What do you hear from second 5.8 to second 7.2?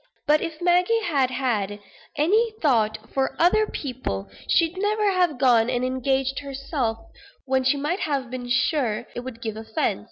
engaged herself,